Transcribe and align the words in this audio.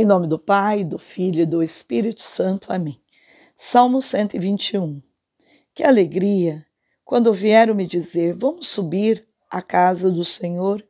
Em 0.00 0.06
nome 0.06 0.26
do 0.26 0.38
Pai, 0.38 0.82
do 0.82 0.98
Filho 0.98 1.42
e 1.42 1.44
do 1.44 1.62
Espírito 1.62 2.22
Santo. 2.22 2.72
Amém. 2.72 2.98
Salmo 3.58 4.00
121. 4.00 5.02
Que 5.74 5.84
alegria 5.84 6.64
quando 7.04 7.30
vieram 7.34 7.74
me 7.74 7.86
dizer: 7.86 8.32
Vamos 8.32 8.68
subir 8.68 9.28
à 9.50 9.60
casa 9.60 10.10
do 10.10 10.24
Senhor. 10.24 10.82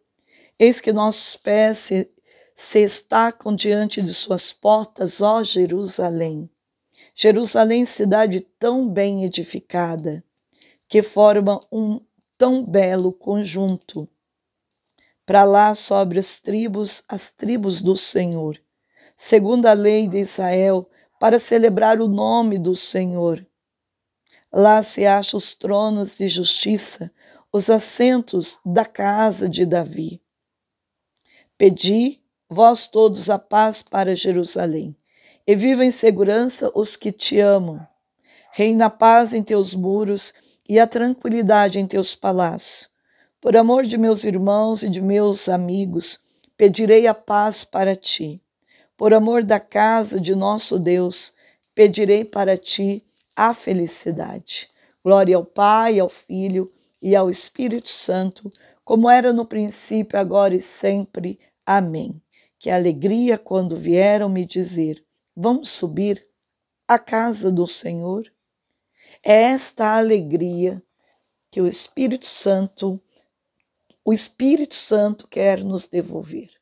Eis 0.57 0.81
que 0.81 0.93
nossos 0.93 1.35
pés 1.35 1.79
se, 1.79 2.09
se 2.55 2.85
estacam 2.85 3.53
diante 3.53 4.01
de 4.01 4.15
suas 4.15 4.53
portas, 4.53 5.21
ó 5.21 5.43
Jerusalém. 5.43 6.49
Jerusalém, 7.13 7.85
cidade 7.87 8.39
tão 8.61 8.89
bem 8.89 9.25
edificada, 9.25 10.23
que 10.89 11.03
forma 11.03 11.59
um 11.73 12.01
tão 12.39 12.65
belo 12.65 13.13
conjunto. 13.13 14.09
Para 15.27 15.43
lá 15.43 15.75
sobre 15.75 16.21
as 16.21 16.41
tribos, 16.41 17.03
as 17.09 17.33
tribos 17.33 17.83
do 17.83 17.97
Senhor 17.97 18.57
segundo 19.23 19.67
a 19.67 19.75
lei 19.75 20.09
de 20.09 20.17
Israel, 20.17 20.89
para 21.21 21.39
celebrar 21.39 22.01
o 22.01 22.09
nome 22.09 22.59
do 22.59 22.75
Senhor. 22.75 23.47
Lá 24.51 24.83
se 24.83 25.05
acham 25.05 25.37
os 25.37 25.53
tronos 25.53 26.17
de 26.17 26.27
justiça, 26.27 27.13
os 27.53 27.69
assentos 27.69 28.59
da 28.65 28.87
casa 28.87 29.47
de 29.47 29.67
Davi. 29.67 30.23
Pedi, 31.59 32.19
vós 32.49 32.89
todos, 32.89 33.29
a 33.29 33.39
paz 33.39 33.83
para 33.83 34.17
Jerusalém, 34.17 34.97
e 35.47 35.55
viva 35.55 35.85
em 35.85 35.91
segurança 35.91 36.73
os 36.75 36.97
que 36.97 37.13
te 37.13 37.39
amam. 37.41 37.87
Reina 38.51 38.87
a 38.87 38.91
paz 38.91 39.35
em 39.35 39.43
teus 39.43 39.75
muros 39.75 40.33
e 40.67 40.81
a 40.81 40.87
tranquilidade 40.87 41.79
em 41.79 41.87
teus 41.87 42.15
palácios. 42.15 42.89
Por 43.39 43.55
amor 43.55 43.85
de 43.85 43.99
meus 43.99 44.25
irmãos 44.25 44.83
e 44.83 44.89
de 44.89 45.03
meus 45.03 45.47
amigos, 45.47 46.21
pedirei 46.57 47.07
a 47.07 47.13
paz 47.13 47.65
para 47.65 47.95
ti. 47.95 48.43
Por 49.01 49.15
amor 49.15 49.43
da 49.43 49.59
casa 49.59 50.21
de 50.21 50.35
nosso 50.35 50.79
Deus, 50.79 51.33
pedirei 51.75 52.23
para 52.23 52.59
ti 52.59 53.03
a 53.35 53.55
felicidade. 53.55 54.69
Glória 55.03 55.37
ao 55.37 55.43
Pai, 55.43 55.99
ao 55.99 56.11
Filho 56.11 56.71
e 57.01 57.17
ao 57.17 57.31
Espírito 57.31 57.89
Santo, 57.89 58.53
como 58.85 59.09
era 59.09 59.33
no 59.33 59.47
princípio, 59.47 60.19
agora 60.19 60.55
e 60.55 60.61
sempre. 60.61 61.41
Amém. 61.65 62.23
Que 62.59 62.69
alegria 62.69 63.39
quando 63.39 63.75
vieram 63.75 64.29
me 64.29 64.45
dizer: 64.45 65.03
Vamos 65.35 65.71
subir 65.71 66.23
à 66.87 66.99
casa 66.99 67.51
do 67.51 67.67
Senhor. 67.67 68.31
É 69.25 69.45
esta 69.45 69.97
alegria 69.97 70.83
que 71.51 71.63
o 71.63 71.67
Espírito 71.67 72.27
Santo, 72.27 73.01
o 74.05 74.13
Espírito 74.13 74.75
Santo 74.75 75.27
quer 75.27 75.65
nos 75.65 75.89
devolver. 75.89 76.60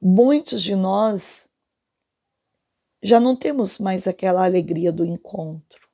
Muitos 0.00 0.62
de 0.62 0.74
nós 0.74 1.48
já 3.02 3.20
não 3.20 3.36
temos 3.36 3.78
mais 3.78 4.06
aquela 4.06 4.44
alegria 4.44 4.90
do 4.90 5.04
encontro, 5.04 5.88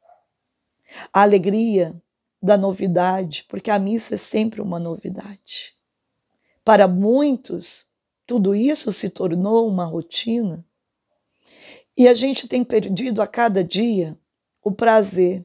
a 1.12 1.22
alegria 1.22 2.00
da 2.42 2.56
novidade, 2.56 3.44
porque 3.48 3.70
a 3.70 3.78
missa 3.78 4.14
é 4.14 4.18
sempre 4.18 4.60
uma 4.60 4.78
novidade. 4.78 5.76
Para 6.64 6.86
muitos, 6.86 7.86
tudo 8.26 8.54
isso 8.54 8.92
se 8.92 9.10
tornou 9.10 9.68
uma 9.68 9.84
rotina 9.84 10.64
e 11.96 12.08
a 12.08 12.14
gente 12.14 12.48
tem 12.48 12.64
perdido 12.64 13.20
a 13.20 13.26
cada 13.26 13.62
dia 13.62 14.18
o 14.62 14.70
prazer 14.70 15.44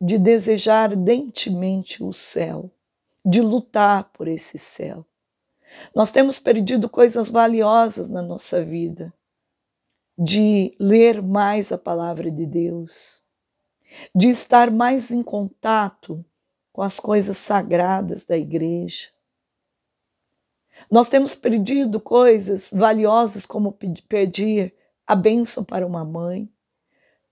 de 0.00 0.18
desejar 0.18 0.90
ardentemente 0.90 2.02
o 2.02 2.12
céu, 2.12 2.72
de 3.24 3.42
lutar 3.42 4.10
por 4.12 4.26
esse 4.26 4.56
céu. 4.56 5.04
Nós 5.94 6.10
temos 6.10 6.38
perdido 6.38 6.88
coisas 6.88 7.30
valiosas 7.30 8.08
na 8.08 8.22
nossa 8.22 8.64
vida, 8.64 9.12
de 10.18 10.74
ler 10.78 11.22
mais 11.22 11.72
a 11.72 11.78
palavra 11.78 12.30
de 12.30 12.46
Deus, 12.46 13.24
de 14.14 14.28
estar 14.28 14.70
mais 14.70 15.10
em 15.10 15.22
contato 15.22 16.24
com 16.72 16.82
as 16.82 17.00
coisas 17.00 17.38
sagradas 17.38 18.24
da 18.24 18.36
igreja. 18.36 19.08
Nós 20.90 21.08
temos 21.08 21.34
perdido 21.34 22.00
coisas 22.00 22.70
valiosas 22.72 23.44
como 23.44 23.76
pedir 24.08 24.74
a 25.06 25.14
bênção 25.14 25.64
para 25.64 25.86
uma 25.86 26.04
mãe, 26.04 26.48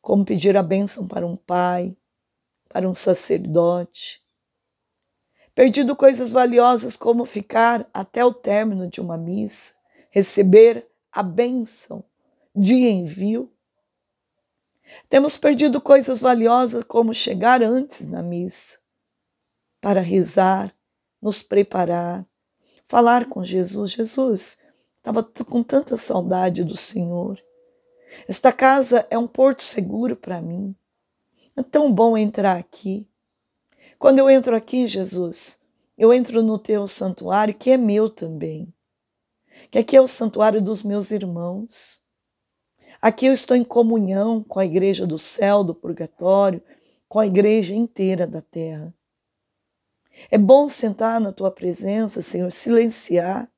como 0.00 0.24
pedir 0.24 0.56
a 0.56 0.62
bênção 0.62 1.06
para 1.06 1.26
um 1.26 1.36
pai, 1.36 1.96
para 2.68 2.88
um 2.88 2.94
sacerdote, 2.94 4.22
Perdido 5.58 5.96
coisas 5.96 6.30
valiosas 6.30 6.96
como 6.96 7.24
ficar 7.24 7.84
até 7.92 8.24
o 8.24 8.32
término 8.32 8.86
de 8.86 9.00
uma 9.00 9.18
missa, 9.18 9.74
receber 10.08 10.88
a 11.10 11.20
bênção 11.20 12.04
de 12.54 12.76
envio. 12.76 13.52
Temos 15.08 15.36
perdido 15.36 15.80
coisas 15.80 16.20
valiosas 16.20 16.84
como 16.84 17.12
chegar 17.12 17.60
antes 17.60 18.06
na 18.06 18.22
missa, 18.22 18.78
para 19.80 20.00
rezar, 20.00 20.72
nos 21.20 21.42
preparar, 21.42 22.24
falar 22.84 23.28
com 23.28 23.44
Jesus. 23.44 23.90
Jesus, 23.90 24.58
estava 24.96 25.24
com 25.24 25.64
tanta 25.64 25.96
saudade 25.96 26.62
do 26.62 26.76
Senhor. 26.76 27.36
Esta 28.28 28.52
casa 28.52 29.08
é 29.10 29.18
um 29.18 29.26
porto 29.26 29.64
seguro 29.64 30.14
para 30.14 30.40
mim. 30.40 30.72
É 31.56 31.64
tão 31.64 31.92
bom 31.92 32.16
entrar 32.16 32.56
aqui. 32.56 33.10
Quando 33.98 34.20
eu 34.20 34.30
entro 34.30 34.54
aqui, 34.54 34.86
Jesus, 34.86 35.58
eu 35.96 36.12
entro 36.12 36.40
no 36.40 36.56
teu 36.56 36.86
santuário, 36.86 37.52
que 37.52 37.70
é 37.70 37.76
meu 37.76 38.08
também. 38.08 38.72
Que 39.70 39.78
aqui 39.78 39.96
é 39.96 40.00
o 40.00 40.06
santuário 40.06 40.62
dos 40.62 40.84
meus 40.84 41.10
irmãos. 41.10 42.00
Aqui 43.02 43.26
eu 43.26 43.32
estou 43.32 43.56
em 43.56 43.64
comunhão 43.64 44.42
com 44.42 44.60
a 44.60 44.64
igreja 44.64 45.04
do 45.04 45.18
céu, 45.18 45.64
do 45.64 45.74
purgatório, 45.74 46.62
com 47.08 47.18
a 47.18 47.26
igreja 47.26 47.74
inteira 47.74 48.24
da 48.24 48.40
terra. 48.40 48.94
É 50.30 50.38
bom 50.38 50.68
sentar 50.68 51.20
na 51.20 51.32
tua 51.32 51.50
presença, 51.50 52.22
Senhor, 52.22 52.52
silenciar, 52.52 53.50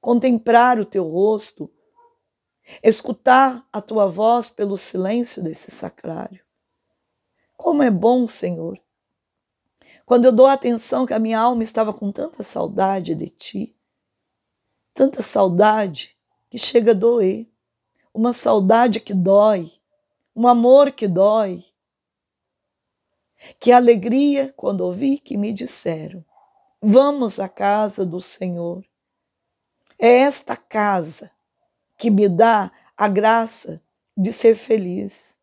contemplar 0.00 0.78
o 0.78 0.84
teu 0.84 1.08
rosto, 1.08 1.70
escutar 2.82 3.66
a 3.72 3.80
tua 3.80 4.06
voz 4.06 4.50
pelo 4.50 4.76
silêncio 4.76 5.42
desse 5.42 5.70
sacrário. 5.70 6.44
Como 7.56 7.82
é 7.82 7.90
bom, 7.90 8.26
Senhor, 8.26 8.78
quando 10.04 10.24
eu 10.24 10.32
dou 10.32 10.46
atenção 10.46 11.06
que 11.06 11.14
a 11.14 11.18
minha 11.18 11.38
alma 11.38 11.62
estava 11.62 11.92
com 11.92 12.10
tanta 12.10 12.42
saudade 12.42 13.14
de 13.14 13.28
ti, 13.28 13.76
tanta 14.94 15.22
saudade 15.22 16.16
que 16.50 16.58
chega 16.58 16.90
a 16.90 16.94
doer, 16.94 17.48
uma 18.12 18.32
saudade 18.32 19.00
que 19.00 19.14
dói, 19.14 19.70
um 20.34 20.46
amor 20.46 20.92
que 20.92 21.08
dói. 21.08 21.64
Que 23.58 23.72
alegria 23.72 24.52
quando 24.56 24.82
ouvi 24.82 25.18
que 25.18 25.36
me 25.36 25.52
disseram: 25.52 26.24
Vamos 26.80 27.40
à 27.40 27.48
casa 27.48 28.04
do 28.04 28.20
Senhor. 28.20 28.84
É 29.98 30.18
esta 30.18 30.56
casa 30.56 31.30
que 31.96 32.10
me 32.10 32.28
dá 32.28 32.70
a 32.96 33.08
graça 33.08 33.82
de 34.16 34.32
ser 34.32 34.56
feliz. 34.56 35.36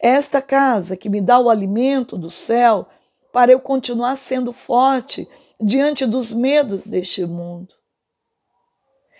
É 0.00 0.10
esta 0.10 0.42
casa 0.42 0.96
que 0.96 1.08
me 1.08 1.20
dá 1.20 1.38
o 1.38 1.48
alimento 1.48 2.16
do 2.18 2.30
céu 2.30 2.86
para 3.32 3.52
eu 3.52 3.60
continuar 3.60 4.16
sendo 4.16 4.52
forte 4.52 5.28
diante 5.60 6.06
dos 6.06 6.32
medos 6.32 6.86
deste 6.86 7.24
mundo. 7.24 7.74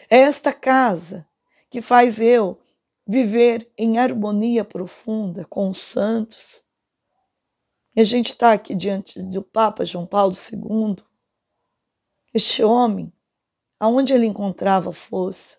É 0.09 0.19
esta 0.19 0.53
casa 0.53 1.27
que 1.71 1.81
faz 1.81 2.21
eu 2.21 2.59
viver 3.07 3.71
em 3.77 3.99
harmonia 3.99 4.65
profunda 4.65 5.45
com 5.45 5.71
os 5.71 5.79
santos. 5.79 6.65
E 7.95 8.01
a 8.01 8.05
gente 8.05 8.31
está 8.33 8.53
aqui 8.53 8.75
diante 8.75 9.23
do 9.23 9.43
Papa 9.43 9.85
João 9.85 10.07
Paulo 10.07 10.33
II, 10.33 10.97
este 12.33 12.63
homem, 12.63 13.13
aonde 13.79 14.13
ele 14.13 14.27
encontrava 14.27 14.93
força, 14.93 15.59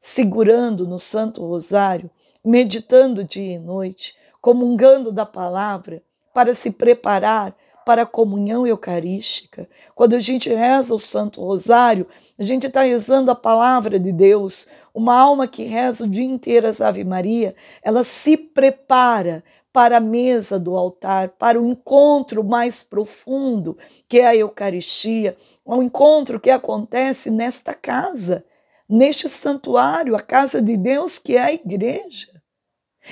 segurando 0.00 0.86
no 0.86 0.98
Santo 0.98 1.44
Rosário, 1.46 2.10
meditando 2.44 3.22
dia 3.22 3.56
e 3.56 3.58
noite, 3.58 4.16
comungando 4.40 5.12
da 5.12 5.26
palavra, 5.26 6.02
para 6.32 6.54
se 6.54 6.70
preparar 6.70 7.54
para 7.84 8.02
a 8.02 8.06
comunhão 8.06 8.66
eucarística. 8.66 9.68
Quando 9.94 10.14
a 10.14 10.20
gente 10.20 10.48
reza 10.48 10.94
o 10.94 10.98
Santo 10.98 11.40
Rosário, 11.42 12.06
a 12.38 12.42
gente 12.42 12.66
está 12.66 12.82
rezando 12.82 13.30
a 13.30 13.34
palavra 13.34 13.98
de 13.98 14.12
Deus. 14.12 14.66
Uma 14.94 15.18
alma 15.18 15.48
que 15.48 15.64
reza 15.64 16.04
o 16.04 16.08
dia 16.08 16.24
inteiro 16.24 16.66
as 16.66 16.80
Ave 16.80 17.04
Maria, 17.04 17.54
ela 17.82 18.04
se 18.04 18.36
prepara 18.36 19.42
para 19.72 19.96
a 19.96 20.00
mesa 20.00 20.58
do 20.58 20.76
altar, 20.76 21.30
para 21.30 21.60
o 21.60 21.66
encontro 21.66 22.44
mais 22.44 22.82
profundo, 22.82 23.76
que 24.06 24.20
é 24.20 24.26
a 24.26 24.36
Eucaristia, 24.36 25.34
o 25.64 25.82
encontro 25.82 26.38
que 26.38 26.50
acontece 26.50 27.30
nesta 27.30 27.72
casa, 27.72 28.44
neste 28.86 29.28
santuário, 29.30 30.14
a 30.14 30.20
casa 30.20 30.60
de 30.60 30.76
Deus, 30.76 31.18
que 31.18 31.36
é 31.36 31.40
a 31.40 31.52
igreja. 31.52 32.28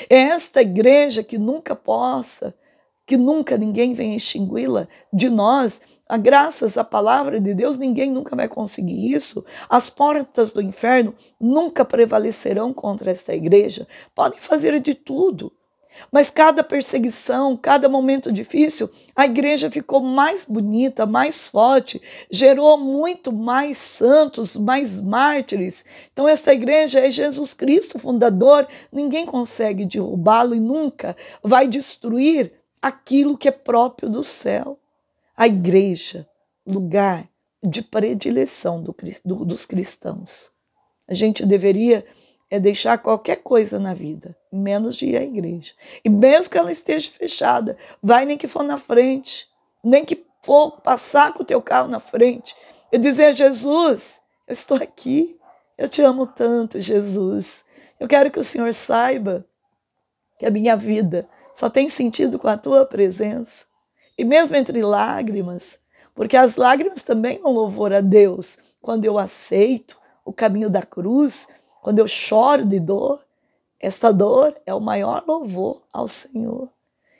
É 0.08 0.18
esta 0.18 0.60
igreja 0.60 1.22
que 1.22 1.38
nunca 1.38 1.74
possa 1.74 2.54
que 3.10 3.16
nunca 3.16 3.58
ninguém 3.58 3.92
venha 3.92 4.16
extingui-la 4.16 4.86
de 5.12 5.28
nós, 5.28 5.80
a 6.08 6.16
graças 6.16 6.78
à 6.78 6.84
palavra 6.84 7.40
de 7.40 7.52
Deus, 7.52 7.76
ninguém 7.76 8.08
nunca 8.08 8.36
vai 8.36 8.46
conseguir 8.46 9.12
isso. 9.12 9.44
As 9.68 9.90
portas 9.90 10.52
do 10.52 10.62
inferno 10.62 11.12
nunca 11.40 11.84
prevalecerão 11.84 12.72
contra 12.72 13.10
esta 13.10 13.34
igreja. 13.34 13.84
Podem 14.14 14.38
fazer 14.38 14.78
de 14.78 14.94
tudo, 14.94 15.52
mas 16.12 16.30
cada 16.30 16.62
perseguição, 16.62 17.56
cada 17.56 17.88
momento 17.88 18.30
difícil, 18.30 18.88
a 19.16 19.26
igreja 19.26 19.68
ficou 19.68 20.00
mais 20.00 20.44
bonita, 20.44 21.04
mais 21.04 21.48
forte, 21.48 22.00
gerou 22.30 22.78
muito 22.78 23.32
mais 23.32 23.76
santos, 23.76 24.56
mais 24.56 25.00
mártires. 25.00 25.84
Então, 26.12 26.28
essa 26.28 26.54
igreja 26.54 27.00
é 27.00 27.10
Jesus 27.10 27.54
Cristo, 27.54 27.98
fundador. 27.98 28.68
Ninguém 28.92 29.26
consegue 29.26 29.84
derrubá-lo 29.84 30.54
e 30.54 30.60
nunca 30.60 31.16
vai 31.42 31.66
destruir 31.66 32.59
aquilo 32.80 33.38
que 33.38 33.48
é 33.48 33.52
próprio 33.52 34.08
do 34.08 34.24
céu. 34.24 34.78
A 35.36 35.46
igreja, 35.46 36.28
lugar 36.66 37.28
de 37.62 37.82
predileção 37.82 38.82
do, 38.82 38.94
do, 39.24 39.44
dos 39.44 39.66
cristãos. 39.66 40.50
A 41.08 41.14
gente 41.14 41.44
deveria 41.44 42.04
é 42.50 42.58
deixar 42.58 42.98
qualquer 42.98 43.36
coisa 43.36 43.78
na 43.78 43.94
vida, 43.94 44.36
menos 44.52 44.96
de 44.96 45.06
ir 45.06 45.16
à 45.16 45.22
igreja. 45.22 45.72
E 46.04 46.10
mesmo 46.10 46.50
que 46.50 46.58
ela 46.58 46.72
esteja 46.72 47.08
fechada, 47.08 47.76
vai 48.02 48.24
nem 48.24 48.36
que 48.36 48.48
for 48.48 48.64
na 48.64 48.76
frente, 48.76 49.48
nem 49.84 50.04
que 50.04 50.26
for 50.42 50.80
passar 50.80 51.32
com 51.32 51.44
o 51.44 51.46
teu 51.46 51.62
carro 51.62 51.86
na 51.86 52.00
frente, 52.00 52.56
e 52.90 52.98
dizer: 52.98 53.34
Jesus, 53.34 54.20
eu 54.48 54.52
estou 54.52 54.76
aqui, 54.78 55.38
eu 55.78 55.88
te 55.88 56.02
amo 56.02 56.26
tanto, 56.26 56.80
Jesus. 56.80 57.64
Eu 58.00 58.08
quero 58.08 58.30
que 58.30 58.40
o 58.40 58.44
Senhor 58.44 58.74
saiba 58.74 59.46
que 60.36 60.44
a 60.44 60.50
minha 60.50 60.76
vida 60.76 61.28
só 61.60 61.68
tem 61.68 61.90
sentido 61.90 62.38
com 62.38 62.48
a 62.48 62.56
tua 62.56 62.86
presença. 62.86 63.66
E 64.16 64.24
mesmo 64.24 64.56
entre 64.56 64.80
lágrimas, 64.80 65.78
porque 66.14 66.34
as 66.34 66.56
lágrimas 66.56 67.02
também 67.02 67.38
são 67.38 67.52
louvor 67.52 67.92
a 67.92 68.00
Deus, 68.00 68.58
quando 68.80 69.04
eu 69.04 69.18
aceito 69.18 70.00
o 70.24 70.32
caminho 70.32 70.70
da 70.70 70.82
cruz, 70.82 71.48
quando 71.82 71.98
eu 71.98 72.08
choro 72.08 72.64
de 72.64 72.80
dor, 72.80 73.22
esta 73.78 74.10
dor 74.10 74.58
é 74.64 74.72
o 74.72 74.80
maior 74.80 75.22
louvor 75.28 75.82
ao 75.92 76.08
Senhor. 76.08 76.70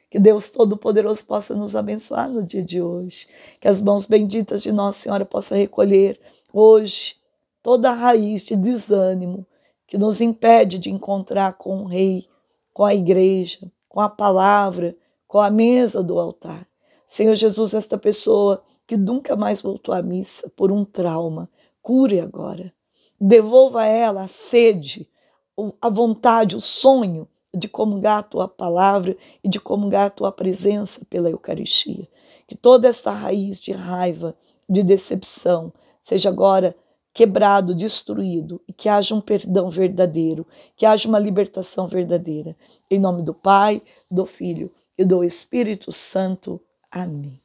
Que 0.08 0.18
Deus 0.18 0.50
Todo-Poderoso 0.50 1.22
possa 1.26 1.54
nos 1.54 1.76
abençoar 1.76 2.30
no 2.30 2.42
dia 2.42 2.62
de 2.62 2.80
hoje. 2.80 3.28
Que 3.60 3.68
as 3.68 3.78
mãos 3.82 4.06
benditas 4.06 4.62
de 4.62 4.72
Nossa 4.72 5.00
Senhora 5.00 5.26
possam 5.26 5.58
recolher 5.58 6.18
hoje 6.50 7.16
toda 7.62 7.90
a 7.90 7.94
raiz 7.94 8.42
de 8.42 8.56
desânimo 8.56 9.46
que 9.86 9.98
nos 9.98 10.22
impede 10.22 10.78
de 10.78 10.90
encontrar 10.90 11.58
com 11.58 11.82
o 11.82 11.86
Rei, 11.86 12.26
com 12.72 12.84
a 12.86 12.94
igreja, 12.94 13.70
com 13.90 14.00
a 14.00 14.08
palavra, 14.08 14.96
com 15.26 15.40
a 15.40 15.50
mesa 15.50 16.02
do 16.02 16.18
altar. 16.18 16.66
Senhor 17.06 17.34
Jesus, 17.34 17.74
esta 17.74 17.98
pessoa 17.98 18.62
que 18.86 18.96
nunca 18.96 19.36
mais 19.36 19.60
voltou 19.60 19.92
à 19.92 20.00
missa 20.00 20.48
por 20.56 20.70
um 20.70 20.84
trauma, 20.84 21.50
cure 21.82 22.20
agora. 22.20 22.72
Devolva 23.20 23.82
a 23.82 23.86
ela 23.86 24.22
a 24.22 24.28
sede, 24.28 25.10
a 25.82 25.88
vontade, 25.90 26.56
o 26.56 26.60
sonho 26.60 27.28
de 27.52 27.68
comungar 27.68 28.18
a 28.18 28.22
tua 28.22 28.48
palavra 28.48 29.16
e 29.42 29.48
de 29.48 29.58
comungar 29.58 30.06
a 30.06 30.10
tua 30.10 30.30
presença 30.30 31.04
pela 31.10 31.28
Eucaristia. 31.28 32.08
Que 32.46 32.56
toda 32.56 32.88
esta 32.88 33.10
raiz 33.10 33.58
de 33.58 33.72
raiva, 33.72 34.36
de 34.68 34.84
decepção, 34.84 35.72
seja 36.00 36.28
agora 36.28 36.76
quebrado, 37.12 37.74
destruído 37.74 38.60
e 38.68 38.72
que 38.72 38.88
haja 38.88 39.14
um 39.14 39.20
perdão 39.20 39.68
verdadeiro, 39.68 40.46
que 40.76 40.86
haja 40.86 41.08
uma 41.08 41.18
libertação 41.18 41.88
verdadeira. 41.88 42.56
Em 42.90 42.98
nome 42.98 43.22
do 43.22 43.34
Pai, 43.34 43.82
do 44.10 44.24
Filho 44.24 44.72
e 44.96 45.04
do 45.04 45.24
Espírito 45.24 45.90
Santo. 45.90 46.60
Amém. 46.90 47.40